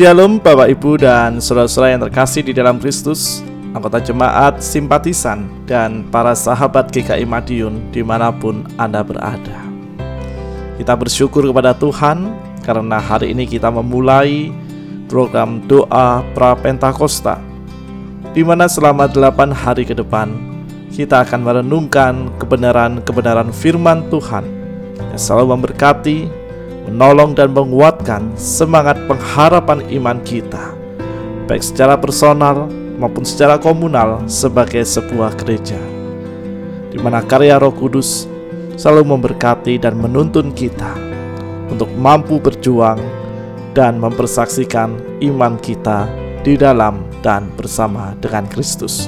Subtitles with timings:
[0.00, 3.44] Shalom Bapak Ibu dan saudara-saudara yang terkasih di dalam Kristus
[3.76, 9.60] Anggota jemaat, simpatisan, dan para sahabat GKI Madiun di mana pun Anda berada.
[10.80, 12.32] Kita bersyukur kepada Tuhan
[12.64, 14.48] karena hari ini kita memulai
[15.04, 17.36] program doa pra Pentakosta
[18.32, 20.32] di mana selama 8 hari ke depan
[20.96, 24.48] kita akan merenungkan kebenaran-kebenaran firman Tuhan
[25.12, 26.39] yang selalu memberkati,
[26.90, 30.74] menolong dan menguatkan semangat pengharapan iman kita,
[31.46, 32.66] baik secara personal
[32.98, 35.78] maupun secara komunal sebagai sebuah gereja,
[36.90, 38.26] di mana karya Roh Kudus
[38.74, 40.98] selalu memberkati dan menuntun kita
[41.70, 42.98] untuk mampu berjuang
[43.70, 46.10] dan mempersaksikan iman kita
[46.42, 49.06] di dalam dan bersama dengan Kristus.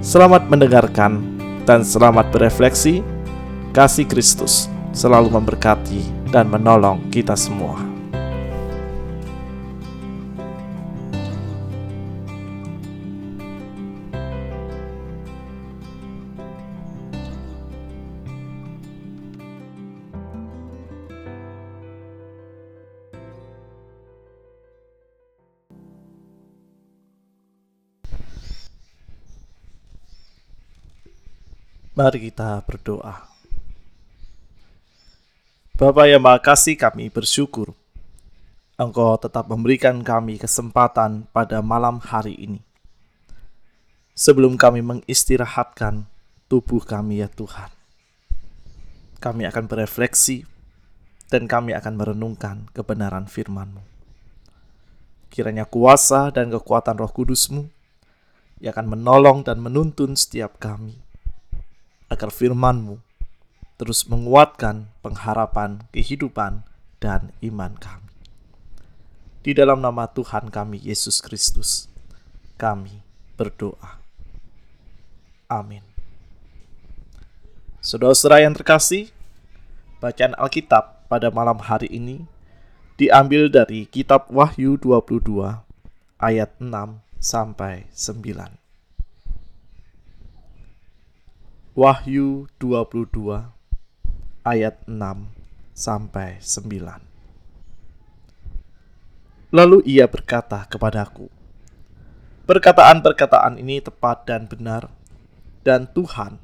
[0.00, 1.20] Selamat mendengarkan
[1.68, 3.04] dan selamat berefleksi.
[3.74, 7.78] Kasih Kristus selalu memberkati dan menolong kita semua.
[31.94, 33.33] Mari kita berdoa.
[35.74, 37.74] Bapa yang Maha Kasih kami bersyukur
[38.78, 42.62] Engkau tetap memberikan kami kesempatan pada malam hari ini.
[44.14, 46.06] Sebelum kami mengistirahatkan
[46.46, 47.74] tubuh kami ya Tuhan.
[49.18, 50.46] Kami akan berefleksi
[51.26, 53.82] dan kami akan merenungkan kebenaran firman-Mu.
[55.26, 57.66] Kiranya kuasa dan kekuatan roh kudus-Mu
[58.62, 61.02] yang akan menolong dan menuntun setiap kami
[62.06, 63.02] agar firman-Mu
[63.84, 66.64] terus menguatkan pengharapan kehidupan
[67.04, 68.08] dan iman kami.
[69.44, 71.84] Di dalam nama Tuhan kami Yesus Kristus,
[72.56, 73.04] kami
[73.36, 74.00] berdoa.
[75.52, 75.84] Amin.
[77.84, 79.12] Saudara-saudara yang terkasih,
[80.00, 82.24] bacaan Alkitab pada malam hari ini
[82.96, 85.60] diambil dari kitab Wahyu 22
[86.24, 88.48] ayat 6 sampai 9.
[91.76, 93.53] Wahyu 22
[94.44, 95.32] ayat 6
[95.72, 97.00] sampai 9.
[99.56, 101.32] Lalu ia berkata kepadaku,
[102.44, 104.92] Perkataan-perkataan ini tepat dan benar,
[105.64, 106.36] dan Tuhan,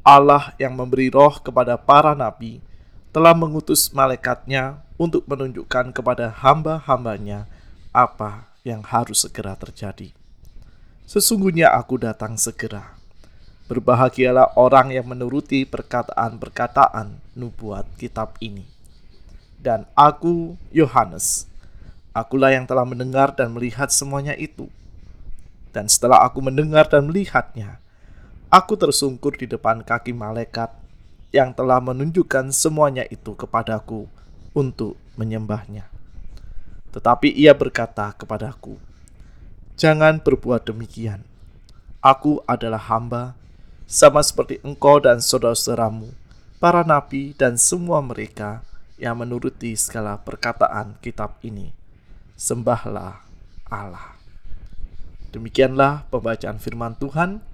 [0.00, 2.64] Allah yang memberi roh kepada para nabi,
[3.12, 7.44] telah mengutus malaikatnya untuk menunjukkan kepada hamba-hambanya
[7.92, 10.16] apa yang harus segera terjadi.
[11.04, 13.01] Sesungguhnya aku datang segera
[13.70, 18.66] Berbahagialah orang yang menuruti perkataan-perkataan nubuat kitab ini.
[19.62, 21.46] Dan aku, Yohanes,
[22.10, 24.66] akulah yang telah mendengar dan melihat semuanya itu.
[25.70, 27.78] Dan setelah aku mendengar dan melihatnya,
[28.52, 30.68] aku tersungkur di depan kaki malaikat
[31.32, 34.04] yang telah menunjukkan semuanya itu kepadaku
[34.52, 35.88] untuk menyembahnya.
[36.92, 38.76] Tetapi ia berkata kepadaku,
[39.80, 41.24] Jangan berbuat demikian.
[42.04, 43.32] Aku adalah hamba
[43.92, 46.16] sama seperti engkau dan saudara-saudaramu,
[46.56, 48.64] para nabi dan semua mereka
[48.96, 51.76] yang menuruti segala perkataan kitab ini.
[52.32, 53.20] Sembahlah
[53.68, 54.16] Allah.
[55.28, 57.44] Demikianlah pembacaan firman Tuhan.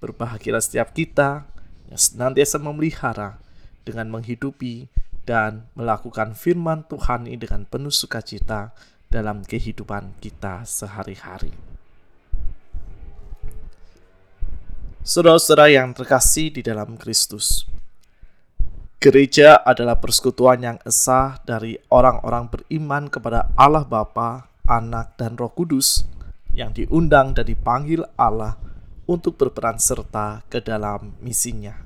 [0.00, 1.44] Berbahagialah setiap kita
[1.92, 3.36] yang senantiasa memelihara
[3.84, 4.88] dengan menghidupi
[5.28, 8.72] dan melakukan firman Tuhan ini dengan penuh sukacita
[9.12, 11.73] dalam kehidupan kita sehari-hari.
[15.04, 17.68] Saudara-saudara yang terkasih di dalam Kristus,
[18.96, 26.08] gereja adalah persekutuan yang esa dari orang-orang beriman kepada Allah Bapa, Anak, dan Roh Kudus
[26.56, 28.56] yang diundang dan dipanggil Allah
[29.04, 31.76] untuk berperan serta ke dalam misinya.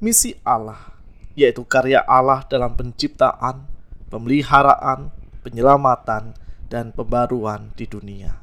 [0.00, 0.96] Misi Allah
[1.36, 3.68] yaitu karya Allah dalam penciptaan,
[4.08, 5.12] pemeliharaan,
[5.44, 6.32] penyelamatan,
[6.72, 8.40] dan pembaruan di dunia.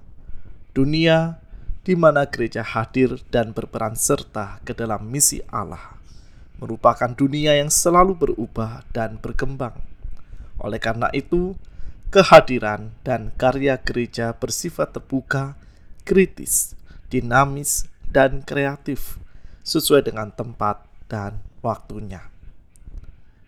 [0.77, 1.41] Dunia
[1.83, 5.99] di mana gereja hadir dan berperan serta ke dalam misi Allah,
[6.57, 9.75] merupakan dunia yang selalu berubah dan berkembang.
[10.63, 11.59] Oleh karena itu,
[12.07, 15.59] kehadiran dan karya gereja bersifat terbuka,
[16.07, 16.79] kritis,
[17.11, 19.19] dinamis, dan kreatif
[19.67, 22.31] sesuai dengan tempat dan waktunya.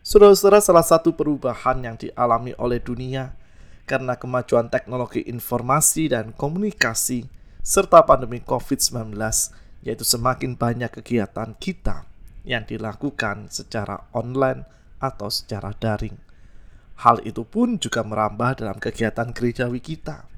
[0.04, 3.32] Saudara-saudara, salah satu perubahan yang dialami oleh dunia
[3.86, 7.32] karena kemajuan teknologi informasi dan komunikasi
[7.66, 9.18] serta pandemi COVID-19,
[9.82, 12.06] yaitu semakin banyak kegiatan kita
[12.46, 14.70] yang dilakukan secara online
[15.02, 16.14] atau secara daring.
[17.02, 20.30] Hal itu pun juga merambah dalam kegiatan gerejawi kita.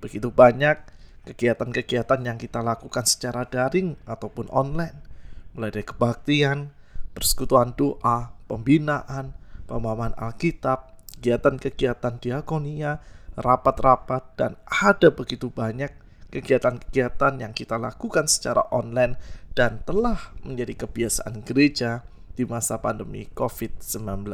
[0.00, 0.80] Begitu banyak
[1.28, 5.04] kegiatan-kegiatan yang kita lakukan secara daring ataupun online,
[5.52, 6.72] mulai dari kebaktian,
[7.12, 9.36] persekutuan doa, pembinaan,
[9.68, 13.04] pemahaman Alkitab, kegiatan-kegiatan diakonia,
[13.36, 19.16] rapat-rapat, dan ada begitu banyak kegiatan-kegiatan yang kita lakukan secara online
[19.56, 22.04] dan telah menjadi kebiasaan gereja
[22.38, 24.28] di masa pandemi COVID-19.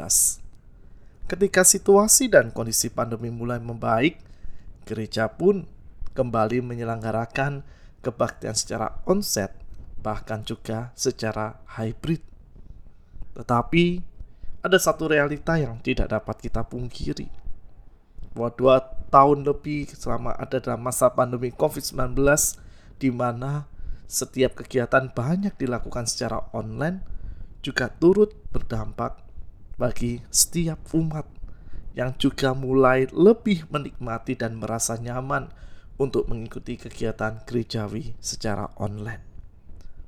[1.25, 4.21] Ketika situasi dan kondisi pandemi mulai membaik,
[4.85, 5.65] gereja pun
[6.13, 7.65] kembali menyelenggarakan
[8.05, 9.49] kebaktian secara onset,
[9.97, 12.21] bahkan juga secara hybrid.
[13.33, 14.05] Tetapi
[14.61, 17.33] ada satu realita yang tidak dapat kita pungkiri.
[18.37, 18.53] Bahwa
[19.09, 22.17] tahun lebih selama ada dalam masa pandemi COVID-19,
[22.99, 23.69] di mana
[24.05, 27.01] setiap kegiatan banyak dilakukan secara online,
[27.65, 29.17] juga turut berdampak
[29.75, 31.25] bagi setiap umat
[31.95, 35.49] yang juga mulai lebih menikmati dan merasa nyaman
[35.95, 39.23] untuk mengikuti kegiatan gerejawi secara online.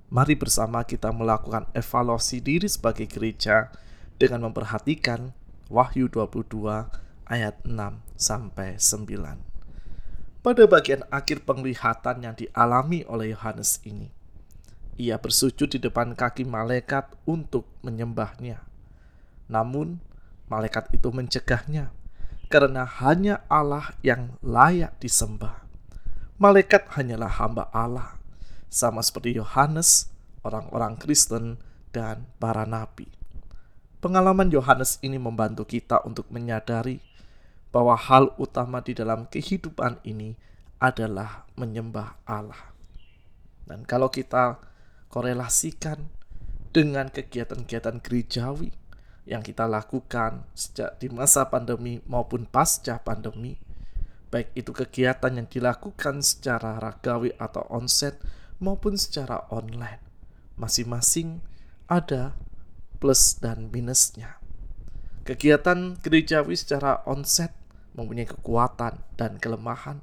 [0.08, 3.72] Mari bersama kita melakukan evaluasi diri sebagai gereja
[4.16, 5.36] dengan memperhatikan
[5.68, 7.76] Wahyu 22 ayat 6
[8.16, 10.44] sampai 9.
[10.44, 14.08] Pada bagian akhir penglihatan yang dialami oleh Yohanes ini,
[14.96, 18.64] ia bersujud di depan kaki malaikat untuk menyembahnya.
[19.52, 20.00] Namun,
[20.48, 21.92] malaikat itu mencegahnya
[22.48, 25.68] karena hanya Allah yang layak disembah.
[26.40, 28.16] Malaikat hanyalah hamba Allah,
[28.72, 30.08] sama seperti Yohanes,
[30.48, 31.60] orang-orang Kristen,
[31.92, 33.17] dan para nabi.
[33.98, 37.02] Pengalaman Yohanes ini membantu kita untuk menyadari
[37.74, 40.38] bahwa hal utama di dalam kehidupan ini
[40.78, 42.78] adalah menyembah Allah.
[43.66, 44.62] Dan kalau kita
[45.10, 46.08] korelasikan
[46.70, 48.70] dengan kegiatan-kegiatan gerejawi,
[49.28, 53.60] yang kita lakukan sejak di masa pandemi maupun pasca pandemi,
[54.32, 58.16] baik itu kegiatan yang dilakukan secara ragawi atau onset
[58.64, 60.00] maupun secara online,
[60.56, 61.44] masing-masing
[61.92, 62.40] ada
[62.98, 64.42] plus dan minusnya.
[65.28, 67.52] Kegiatan gerejawi secara onset
[67.98, 70.00] mempunyai kekuatan dan kelemahan.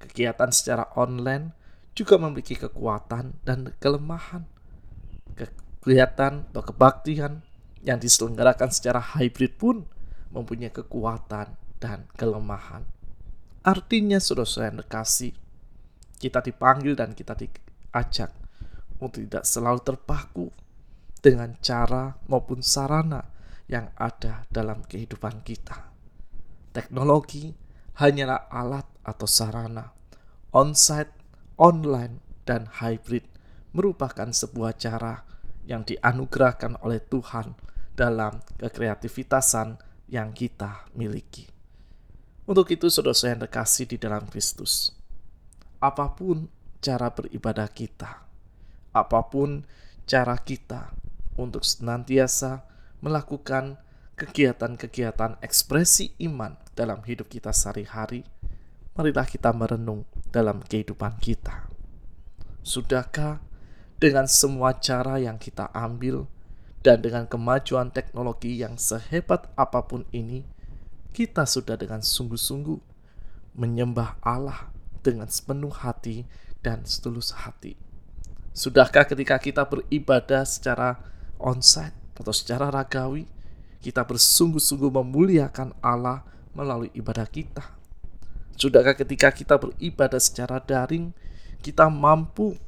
[0.00, 1.52] Kegiatan secara online
[1.92, 4.48] juga memiliki kekuatan dan kelemahan.
[5.36, 7.44] Kegiatan atau kebaktian
[7.80, 9.88] yang diselenggarakan secara hybrid pun
[10.32, 12.84] mempunyai kekuatan dan kelemahan.
[13.60, 14.80] Artinya saudara yang
[16.20, 18.32] kita dipanggil dan kita diajak
[19.00, 20.52] untuk tidak selalu terpaku
[21.20, 23.20] dengan cara maupun sarana
[23.68, 25.92] yang ada dalam kehidupan kita.
[26.72, 27.52] Teknologi
[28.00, 29.92] hanyalah alat atau sarana.
[30.50, 31.14] Onsite,
[31.60, 33.22] online, dan hybrid
[33.70, 35.22] merupakan sebuah cara
[35.62, 37.54] yang dianugerahkan oleh Tuhan
[37.94, 39.78] dalam kekreativitasan
[40.10, 41.46] yang kita miliki.
[42.50, 44.90] Untuk itu, saudara yang terkasih di dalam Kristus,
[45.78, 46.50] apa pun
[46.82, 48.26] cara beribadah kita,
[48.90, 49.62] apa pun
[50.10, 50.90] cara kita
[51.36, 52.64] untuk senantiasa
[53.04, 53.78] melakukan
[54.18, 58.26] kegiatan-kegiatan ekspresi iman dalam hidup kita sehari-hari,
[58.92, 61.70] marilah kita merenung dalam kehidupan kita.
[62.60, 63.40] Sudahkah
[63.96, 66.28] dengan semua cara yang kita ambil,
[66.80, 70.48] dan dengan kemajuan teknologi yang sehebat apa pun ini,
[71.12, 72.80] kita sudah dengan sungguh-sungguh
[73.56, 74.72] menyembah Allah
[75.04, 76.24] dengan sepenuh hati
[76.64, 77.76] dan setulus hati.
[78.56, 81.00] Sudahkah ketika kita beribadah secara
[81.40, 83.24] onsite atau secara ragawi,
[83.80, 86.20] kita bersungguh-sungguh memuliakan Allah
[86.52, 87.64] melalui ibadah kita?
[88.60, 91.16] Sudahkah ketika kita beribadah secara daring,
[91.64, 92.60] kita mampu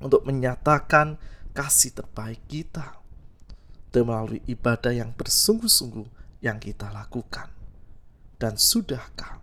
[0.00, 1.20] untuk menyatakan
[1.52, 2.96] kasih terbaik kita
[3.92, 7.52] dan melalui ibadah yang bersungguh-sungguh yang kita lakukan.
[8.38, 9.42] Dan sudahkah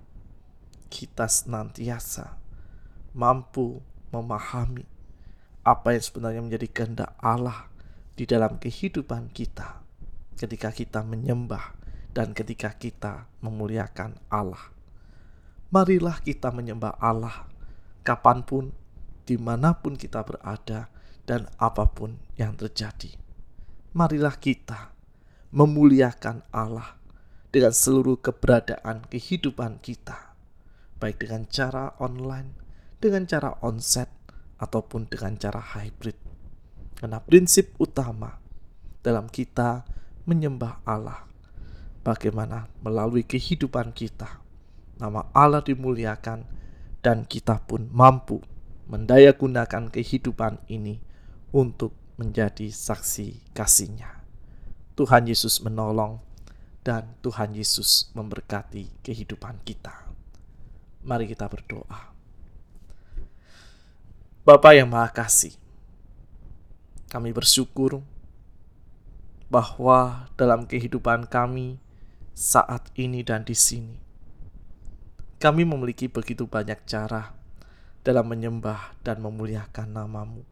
[0.87, 2.39] kita senantiasa
[3.11, 3.83] mampu
[4.15, 4.87] memahami
[5.65, 7.67] apa yang sebenarnya menjadi kehendak Allah
[8.15, 9.83] di dalam kehidupan kita
[10.39, 11.75] ketika kita menyembah
[12.15, 14.71] dan ketika kita memuliakan Allah.
[15.71, 17.47] Marilah kita menyembah Allah
[18.07, 18.71] kapan pun,
[19.27, 20.87] di mana pun kita berada,
[21.27, 23.25] dan apa pun yang terjadi
[23.95, 24.91] marilah kita
[25.55, 26.99] memuliakan Allah
[27.47, 30.35] dengan seluruh keberadaan kehidupan kita,
[30.99, 32.59] baik dengan cara online,
[32.99, 34.11] dengan cara onset,
[34.59, 36.24] ataupun dengan cara hybrid.
[36.95, 38.39] Karena prinsip utama
[39.03, 39.83] dalam kita
[40.25, 41.27] menyembah Allah,
[42.01, 44.41] bagaimana melalui kehidupan kita,
[44.97, 46.47] nama Allah dimuliakan,
[47.03, 48.41] dan kita pun mampu
[48.89, 50.97] mendayagunakan kehidupan ini
[51.53, 54.23] untuk menjadi saksi kasihnya.
[54.95, 56.23] Tuhan Yesus menolong.
[56.85, 60.05] dan Tuhan Yesus memberkati kehidupan kita.
[61.01, 62.13] Mari kita berdoa.
[64.45, 65.57] Bapa yang Maha Kasih,
[67.09, 68.01] kami bersyukur
[69.47, 71.77] bahwa dalam kehidupan kami
[72.35, 73.95] saat ini dan di sini,
[75.39, 77.35] kami memiliki begitu banyak cara
[78.01, 80.43] dalam menyembah dan memuliakan namamu.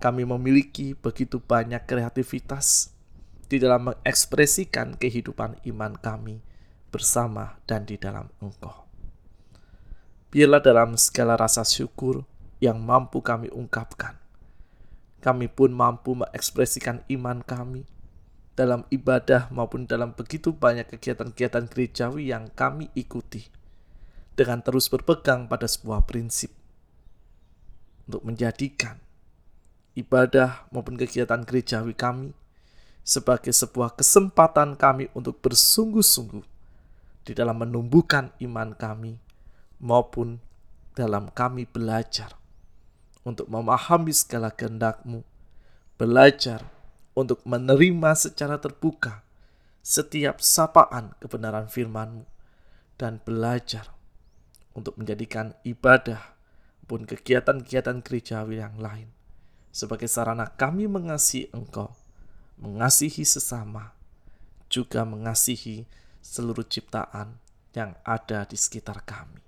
[0.00, 2.96] Kami memiliki begitu banyak kreativitas
[3.50, 6.40] di dalam mengekspresikan kehidupan iman kami
[6.88, 8.86] bersama dan di dalam Engkau.
[10.30, 12.22] Biarlah dalam segala rasa syukur
[12.62, 14.14] yang mampu kami ungkapkan,
[15.20, 17.84] kami pun mampu mengekspresikan iman kami
[18.56, 23.48] dalam ibadah maupun dalam begitu banyak kegiatan-kegiatan gerejawi yang kami ikuti
[24.34, 26.52] dengan terus berpegang pada sebuah prinsip
[28.08, 28.98] untuk menjadikan
[29.92, 32.32] ibadah maupun kegiatan gerejawi kami
[33.04, 36.44] sebagai sebuah kesempatan kami untuk bersungguh-sungguh
[37.28, 39.20] di dalam menumbuhkan iman kami
[39.80, 40.40] maupun
[40.96, 42.39] dalam kami belajar
[43.26, 45.24] untuk memahami segala kehendakmu,
[46.00, 46.64] belajar
[47.12, 49.24] untuk menerima secara terbuka
[49.80, 52.24] setiap sapaan kebenaran firmanmu,
[53.00, 53.92] dan belajar
[54.76, 56.36] untuk menjadikan ibadah
[56.84, 59.08] pun kegiatan-kegiatan gerejawi yang lain.
[59.72, 61.94] Sebagai sarana kami mengasihi Engkau
[62.60, 63.96] mengasihi sesama,
[64.68, 65.88] juga mengasihi
[66.20, 67.40] seluruh ciptaan
[67.72, 69.40] yang ada di sekitar kami.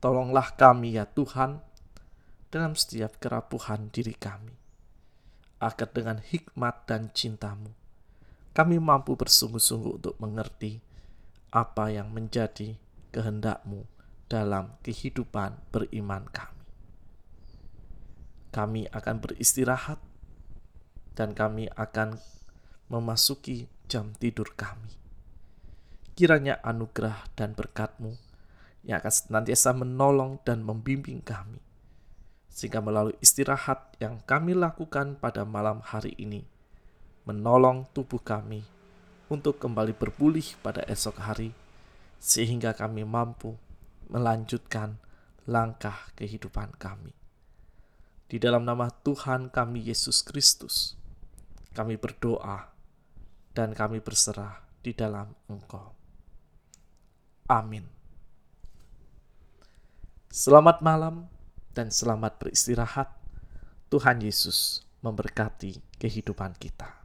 [0.00, 1.60] Tolonglah kami ya Tuhan
[2.50, 4.52] dalam setiap kerapuhan diri kami,
[5.62, 7.70] agar dengan hikmat dan cintamu,
[8.50, 10.82] kami mampu bersungguh-sungguh untuk mengerti
[11.54, 12.74] apa yang menjadi
[13.14, 13.86] kehendakmu
[14.26, 16.66] dalam kehidupan beriman kami.
[18.50, 20.02] Kami akan beristirahat
[21.14, 22.18] dan kami akan
[22.90, 24.90] memasuki jam tidur kami.
[26.18, 28.18] Kiranya anugerah dan berkatmu
[28.82, 31.62] yang akan senantiasa menolong dan membimbing kami,
[32.50, 36.42] sehingga melalui istirahat yang kami lakukan pada malam hari ini,
[37.24, 38.66] menolong tubuh kami
[39.30, 41.54] untuk kembali berpulih pada esok hari,
[42.18, 43.54] sehingga kami mampu
[44.10, 44.98] melanjutkan
[45.46, 47.14] langkah kehidupan kami.
[48.26, 50.98] Di dalam nama Tuhan kami Yesus Kristus,
[51.70, 52.70] kami berdoa
[53.54, 55.94] dan kami berserah di dalam Engkau.
[57.50, 57.86] Amin.
[60.30, 61.26] Selamat malam
[61.72, 63.08] dan selamat beristirahat.
[63.90, 66.99] Tuhan Yesus memberkati kehidupan kita.